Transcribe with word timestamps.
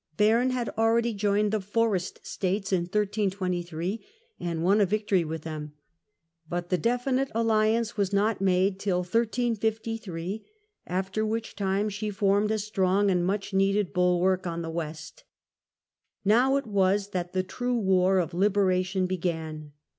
Bern 0.17 0.49
had 0.49 0.71
ah'eady 0.79 1.13
joined 1.15 1.51
the 1.51 1.61
Forest 1.61 2.25
States 2.25 2.73
in 2.73 2.85
1323 2.85 4.03
and 4.39 4.63
won 4.63 4.81
a 4.81 4.85
victory 4.87 5.23
with 5.23 5.43
theni, 5.43 5.73
but 6.49 6.69
the 6.69 6.77
definite 6.79 7.29
alHance 7.35 7.97
was 7.97 8.11
not 8.11 8.41
made 8.41 8.79
till 8.79 9.01
1353, 9.01 10.43
after 10.87 11.23
which 11.23 11.55
time 11.55 11.87
she 11.87 12.09
formed 12.09 12.49
a 12.49 12.57
strong 12.57 13.11
and 13.11 13.23
much 13.27 13.53
needed 13.53 13.93
bulwark 13.93 14.47
on 14.47 14.63
the 14.63 14.71
West. 14.71 15.23
Now 16.25 16.55
it 16.55 16.65
was 16.65 17.09
that 17.09 17.33
the 17.33 17.43
true 17.43 17.77
war 17.77 18.17
of 18.17 18.33
Liberation 18.33 19.05
began. 19.05 19.73